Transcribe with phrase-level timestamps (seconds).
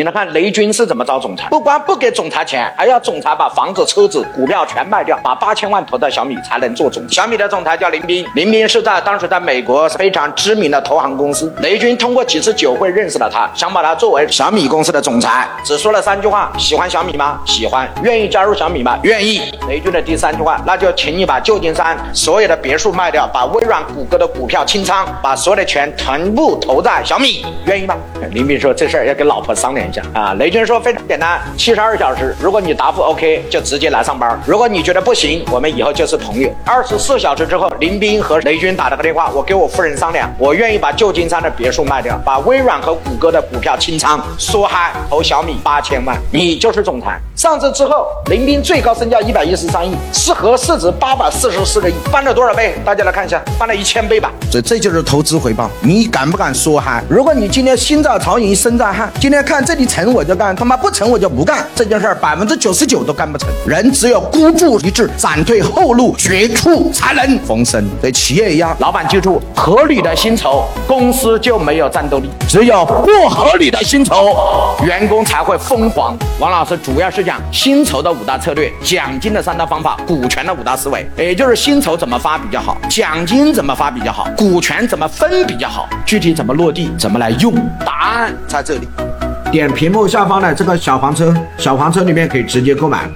[0.00, 7.06] 你来看雷军是怎么招总裁，不光不给总裁钱，还要总裁把房子、车子、股票全卖掉，把八千万投到小米才能做总。
[7.10, 11.54] 小米的总裁叫林斌，林斌是在当时在美国非常知名的投行公司。
[11.60, 17.38] 雷军通过几次酒会认识了他，想把他作为小米公司的总裁，只说了三句话：喜欢小米吗？
[17.44, 17.86] 喜欢。
[18.02, 18.98] 愿意加入小米吗？
[19.02, 19.52] 愿意。
[19.68, 27.94] 雷军的第三句话，那就请你把旧金山所有的别墅卖掉，把微软、谷歌的股票清仓，把所有的钱全部投在小米，愿意吗？
[28.30, 30.34] 林斌说这事儿要跟老婆商量一下啊。
[30.34, 36.48] 雷军说非常简单，七十二小时，如果你答复 OK，就直接来上班；如果你觉得不行，我们以后就是朋友。
[36.64, 47.18] 二十四小时之后，林斌和雷军打了个电话，我给我夫人商量，我愿意把旧金山的别墅卖掉，把微软和谷歌的股票清仓，说嗨投小米八千万，你就是总裁。
[47.34, 52.74] 上市之后，林斌最高身价一百一十三亿，是和市值八百四十四个亿，翻了多少倍？
[52.84, 54.30] 大家来看一下，翻了一千倍吧。
[54.50, 55.70] 所以这就是投资回报。
[55.80, 57.02] 你敢不敢说嗨？
[57.08, 61.66] 如果你今天心照曹营，身在汉，今天看这里成我就干，他妈不成我就不干。
[61.74, 63.48] 这件事儿百分之九十九都干不成。
[63.66, 67.82] 人只有孤注一掷，闪退后路，绝处才能逢生。
[68.00, 74.36] 对企业一样，老板记住，合理的薪酬，公司就没有战斗力；只有不合理的薪酬，
[74.84, 76.14] 员工才会疯狂。
[76.38, 88.86] 王老师主要是讲薪酬的五大策略，奖金的三大方法，股权的五大思维，也就是薪酬怎么发比较好，奖金怎么发比较好，股权怎么分比较好，具体怎么落地，怎么来用，答案在这里。
[89.50, 93.08] 点屏幕下方的这个小黄车，小黄车里面可以直接购买。